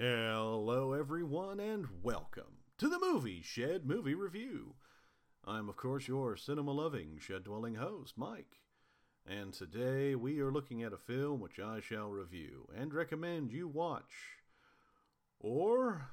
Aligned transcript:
Hello, 0.00 0.92
everyone, 0.92 1.58
and 1.58 1.88
welcome 2.04 2.58
to 2.76 2.88
the 2.88 3.00
Movie 3.00 3.42
Shed 3.42 3.84
Movie 3.84 4.14
Review. 4.14 4.76
I'm, 5.44 5.68
of 5.68 5.76
course, 5.76 6.06
your 6.06 6.36
cinema 6.36 6.70
loving, 6.70 7.18
shed 7.18 7.42
dwelling 7.42 7.74
host, 7.74 8.14
Mike. 8.16 8.60
And 9.26 9.52
today 9.52 10.14
we 10.14 10.38
are 10.38 10.52
looking 10.52 10.84
at 10.84 10.92
a 10.92 10.96
film 10.96 11.40
which 11.40 11.58
I 11.58 11.80
shall 11.80 12.10
review 12.10 12.68
and 12.76 12.94
recommend 12.94 13.50
you 13.50 13.66
watch. 13.66 14.12
Or 15.40 16.06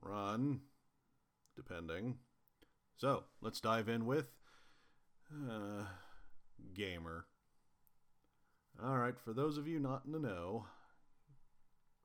run, 0.00 0.62
depending. 1.54 2.16
So, 2.96 3.22
let's 3.40 3.60
dive 3.60 3.88
in 3.88 4.04
with. 4.04 4.32
Uh, 5.32 5.84
Gamer. 6.74 7.26
Alright, 8.84 9.20
for 9.20 9.32
those 9.32 9.58
of 9.58 9.68
you 9.68 9.78
not 9.78 10.02
in 10.06 10.10
the 10.10 10.18
know, 10.18 10.66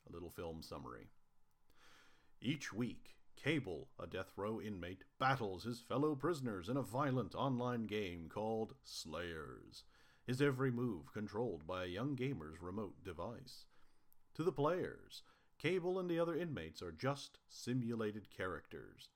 a 0.07 0.13
little 0.13 0.29
film 0.29 0.61
summary. 0.61 1.09
Each 2.41 2.71
week, 2.71 3.15
Kable, 3.43 3.87
a 3.99 4.07
death 4.07 4.33
row 4.35 4.59
inmate, 4.59 5.03
battles 5.19 5.63
his 5.63 5.79
fellow 5.79 6.15
prisoners 6.15 6.69
in 6.69 6.77
a 6.77 6.81
violent 6.81 7.35
online 7.35 7.85
game 7.85 8.29
called 8.29 8.73
Slayers, 8.83 9.83
his 10.25 10.41
every 10.41 10.71
move 10.71 11.13
controlled 11.13 11.65
by 11.65 11.83
a 11.83 11.87
young 11.87 12.15
gamer's 12.15 12.61
remote 12.61 13.03
device. 13.03 13.65
To 14.35 14.43
the 14.43 14.51
players, 14.51 15.23
Kable 15.61 15.99
and 15.99 16.09
the 16.09 16.19
other 16.19 16.35
inmates 16.35 16.81
are 16.81 16.91
just 16.91 17.39
simulated 17.49 18.29
characters. 18.29 19.09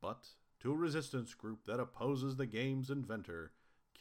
But 0.00 0.28
to 0.60 0.72
a 0.72 0.76
resistance 0.76 1.34
group 1.34 1.64
that 1.66 1.80
opposes 1.80 2.36
the 2.36 2.46
game's 2.46 2.90
inventor, 2.90 3.52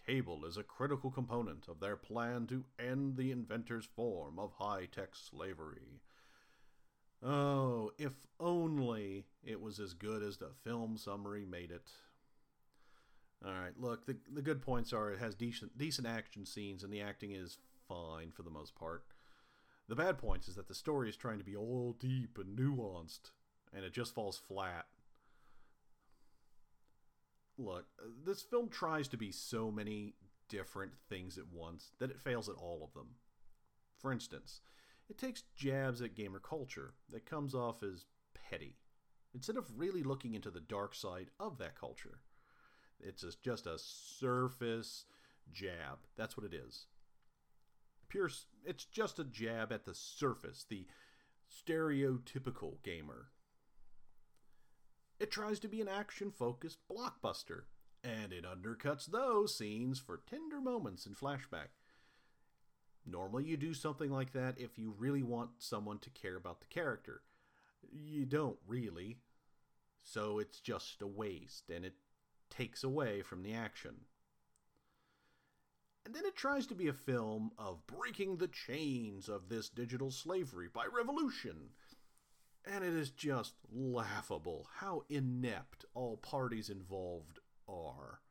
Kable 0.08 0.46
is 0.46 0.58
a 0.58 0.64
critical 0.64 1.12
component 1.12 1.68
of 1.68 1.80
their 1.80 1.96
plan 1.96 2.48
to 2.48 2.66
end 2.80 3.16
the 3.18 3.32
inventor's 3.32 3.86
form 3.86 4.40
of 4.40 4.54
high 4.54 4.86
tech 4.86 5.16
slavery. 5.16 6.02
Oh, 7.24 7.92
if 7.98 8.14
only 8.40 9.26
it 9.44 9.60
was 9.60 9.80
as 9.80 9.94
good 9.94 10.22
as 10.22 10.38
the 10.38 10.52
film 10.64 10.98
summary 10.98 11.46
made 11.46 11.72
it. 11.72 11.92
All 13.46 13.54
right, 13.54 13.74
look, 13.80 14.06
the 14.06 14.18
the 14.32 14.42
good 14.42 14.62
points 14.62 14.94
are 14.94 15.12
it 15.12 15.20
has 15.20 15.36
decent 15.36 15.78
decent 15.78 16.08
action 16.08 16.46
scenes 16.46 16.84
and 16.84 16.92
the 16.92 17.02
acting 17.02 17.32
is 17.32 17.58
fine 17.88 18.32
for 18.32 18.44
the 18.44 18.50
most 18.50 18.76
part. 18.76 19.04
The 19.88 19.96
bad 19.96 20.18
points 20.18 20.48
is 20.48 20.56
that 20.56 20.68
the 20.68 20.76
story 20.76 21.10
is 21.10 21.16
trying 21.16 21.38
to 21.38 21.44
be 21.44 21.56
all 21.56 21.96
deep 22.00 22.38
and 22.38 22.58
nuanced 22.58 23.32
and 23.74 23.86
it 23.86 23.94
just 23.94 24.14
falls 24.14 24.38
flat. 24.38 24.86
Look, 27.58 27.86
this 28.24 28.42
film 28.42 28.70
tries 28.70 29.08
to 29.10 29.18
be 29.18 29.32
so 29.32 29.72
many 29.72 30.14
different 30.50 30.94
things 31.10 31.38
at 31.38 31.52
once 31.52 31.92
that 32.00 32.12
it 32.12 32.20
fails 32.20 32.50
at 32.50 32.56
all 32.56 32.82
of 32.84 32.94
them. 32.94 33.16
For 34.00 34.12
instance, 34.12 34.62
it 35.10 35.18
takes 35.18 35.44
jabs 35.56 36.02
at 36.02 36.16
gamer 36.16 36.40
culture 36.40 36.94
that 37.10 37.26
comes 37.26 37.56
off 37.56 37.84
as 37.84 38.06
petty, 38.34 38.78
instead 39.34 39.58
of 39.58 39.78
really 39.78 40.04
looking 40.04 40.34
into 40.34 40.52
the 40.52 40.60
dark 40.60 40.96
side 40.96 41.30
of 41.40 41.58
that 41.58 41.80
culture. 41.80 42.20
It's 43.00 43.24
just 43.44 43.68
a 43.68 43.78
surface 43.78 45.06
jab. 45.52 46.00
That's 46.16 46.36
what 46.36 46.46
it 46.46 46.54
is. 46.54 46.88
Pure, 48.10 48.32
it's 48.66 48.86
just 48.86 49.20
a 49.20 49.24
jab 49.24 49.72
at 49.72 49.86
the 49.86 49.94
surface, 49.94 50.66
the 50.68 50.88
stereotypical 51.50 52.82
gamer. 52.84 53.28
It 55.20 55.32
tries 55.32 55.60
to 55.60 55.68
be 55.68 55.82
an 55.82 55.88
action 55.88 56.32
focused 56.32 56.80
blockbuster, 56.90 57.64
and 58.04 58.32
it 58.32 58.46
undercuts 58.46 59.06
those 59.08 59.58
scenes 59.58 60.00
for 60.00 60.22
tender 60.30 60.62
moments 60.62 61.06
in 61.06 61.16
flashback. 61.16 61.70
Normally, 63.10 63.46
you 63.46 63.56
do 63.56 63.74
something 63.74 64.12
like 64.12 64.34
that 64.34 64.60
if 64.60 64.78
you 64.78 64.94
really 64.98 65.24
want 65.24 65.52
someone 65.60 66.00
to 66.00 66.10
care 66.10 66.36
about 66.36 66.60
the 66.60 66.68
character. 66.68 67.22
You 67.92 68.26
don't 68.26 68.58
really. 68.68 69.18
So 70.04 70.40
it's 70.40 70.60
just 70.60 71.02
a 71.02 71.08
waste, 71.08 71.70
and 71.70 71.86
it 71.86 71.96
takes 72.50 72.84
away 72.84 73.22
from 73.22 73.44
the 73.44 73.54
action. 73.54 73.96
And 76.06 76.16
then 76.16 76.26
it 76.26 76.36
tries 76.36 76.66
to 76.68 76.76
be 76.76 76.88
a 76.88 76.94
film 76.94 77.52
of 77.58 77.86
breaking 77.86 78.38
the 78.38 78.48
chains 78.48 79.28
of 79.28 79.50
this 79.50 79.68
digital 79.68 80.12
slavery 80.12 80.70
by 80.74 80.86
revolution. 80.86 81.72
And 82.66 82.84
it 82.84 82.94
is 82.94 83.10
just 83.10 83.56
laughable 83.70 84.70
how 84.78 85.04
inept 85.10 85.86
all 85.94 86.18
parties 86.18 86.70
involved 86.70 87.40
are. 87.68 88.22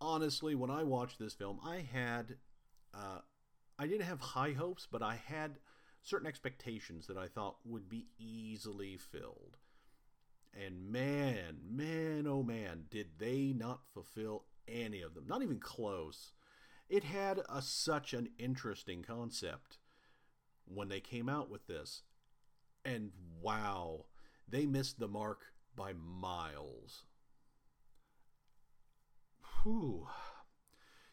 Honestly, 0.00 0.56
when 0.56 0.70
I 0.70 0.82
watched 0.82 1.20
this 1.20 1.34
film, 1.34 1.60
I 1.64 1.86
had 1.92 2.38
uh, 2.94 3.18
I 3.78 3.86
didn't 3.86 4.06
have 4.06 4.20
high 4.20 4.52
hopes, 4.52 4.86
but 4.90 5.02
I 5.02 5.18
had 5.26 5.58
certain 6.02 6.26
expectations 6.26 7.06
that 7.06 7.16
I 7.16 7.28
thought 7.28 7.56
would 7.64 7.88
be 7.88 8.06
easily 8.18 8.96
filled. 8.96 9.56
And 10.54 10.90
man, 10.90 11.58
man, 11.68 12.26
oh 12.26 12.42
man, 12.42 12.84
did 12.90 13.18
they 13.18 13.54
not 13.56 13.80
fulfill 13.94 14.44
any 14.68 15.02
of 15.02 15.14
them. 15.14 15.24
Not 15.26 15.42
even 15.42 15.58
close. 15.58 16.32
It 16.88 17.04
had 17.04 17.40
a, 17.48 17.62
such 17.62 18.12
an 18.12 18.30
interesting 18.38 19.02
concept 19.02 19.78
when 20.66 20.88
they 20.88 21.00
came 21.00 21.28
out 21.28 21.50
with 21.50 21.66
this. 21.66 22.02
And 22.84 23.12
wow, 23.40 24.06
they 24.48 24.66
missed 24.66 24.98
the 24.98 25.08
mark 25.08 25.40
by 25.76 25.92
miles. 25.92 27.04
Whew. 29.62 30.08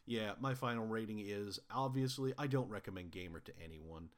Yeah, 0.10 0.32
my 0.40 0.56
final 0.56 0.88
rating 0.88 1.20
is 1.20 1.60
obviously 1.70 2.34
I 2.36 2.48
don't 2.48 2.68
recommend 2.68 3.12
Gamer 3.12 3.42
to 3.42 3.54
anyone. 3.64 4.10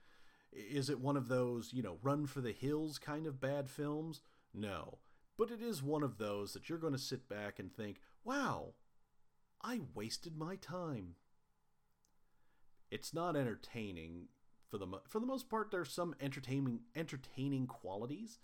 Is 0.54 0.90
it 0.90 1.02
one 1.02 1.18
of 1.18 1.28
those, 1.28 1.74
you 1.74 1.84
know, 1.84 1.98
run 2.02 2.28
for 2.28 2.40
the 2.40 2.54
hills 2.54 2.98
kind 2.98 3.28
of 3.28 3.42
bad 3.42 3.70
films? 3.70 4.22
No. 4.54 5.00
But 5.38 5.52
it 5.52 5.62
is 5.62 5.84
one 5.84 6.02
of 6.02 6.18
those 6.18 6.54
that 6.54 6.70
you're 6.70 6.78
going 6.78 6.94
to 6.94 7.00
sit 7.00 7.28
back 7.28 7.60
and 7.60 7.70
think, 7.70 8.00
wow, 8.24 8.68
I 9.62 9.82
wasted 9.94 10.38
my 10.38 10.56
time. 10.56 11.16
It's 12.90 13.14
not 13.14 13.36
entertaining 13.36 14.30
for 14.70 14.78
the 14.78 14.88
for 15.10 15.20
the 15.20 15.26
most 15.26 15.50
part. 15.50 15.72
There's 15.72 15.92
some 15.92 16.16
entertaining 16.22 16.84
entertaining 16.96 17.68
qualities, 17.68 18.40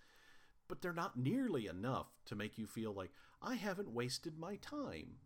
but 0.68 0.82
they're 0.82 0.92
not 0.92 1.18
nearly 1.18 1.68
enough 1.68 2.08
to 2.26 2.36
make 2.36 2.58
you 2.58 2.68
feel 2.68 2.92
like 2.92 3.12
I 3.42 3.56
haven't 3.56 3.94
wasted 3.94 4.38
my 4.38 4.58
time 4.58 5.20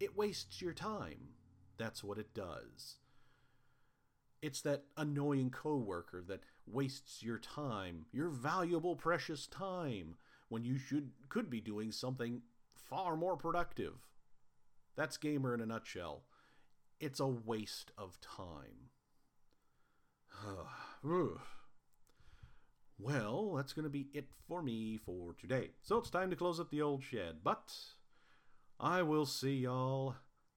it 0.00 0.16
wastes 0.16 0.60
your 0.62 0.72
time. 0.72 1.28
That's 1.76 2.02
what 2.02 2.18
it 2.18 2.34
does. 2.34 2.96
It's 4.42 4.62
that 4.62 4.84
annoying 4.96 5.50
coworker 5.50 6.24
that 6.26 6.40
wastes 6.66 7.22
your 7.22 7.38
time, 7.38 8.06
your 8.10 8.30
valuable 8.30 8.96
precious 8.96 9.46
time 9.46 10.16
when 10.48 10.64
you 10.64 10.78
should 10.78 11.10
could 11.28 11.50
be 11.50 11.60
doing 11.60 11.92
something 11.92 12.40
far 12.74 13.16
more 13.16 13.36
productive. 13.36 13.94
That's 14.96 15.18
gamer 15.18 15.54
in 15.54 15.60
a 15.60 15.66
nutshell. 15.66 16.24
It's 16.98 17.20
a 17.20 17.26
waste 17.26 17.92
of 17.98 18.18
time. 18.20 18.90
well, 22.98 23.54
that's 23.54 23.72
going 23.72 23.84
to 23.84 23.90
be 23.90 24.08
it 24.14 24.28
for 24.48 24.62
me 24.62 24.98
for 24.98 25.34
today. 25.38 25.70
So 25.82 25.98
it's 25.98 26.10
time 26.10 26.30
to 26.30 26.36
close 26.36 26.58
up 26.58 26.70
the 26.70 26.82
old 26.82 27.02
shed, 27.02 27.38
but 27.44 27.74
I 28.82 29.02
will 29.02 29.26
see 29.26 29.56
y'all 29.56 30.16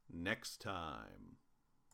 next 0.09 0.61
time. 0.61 1.35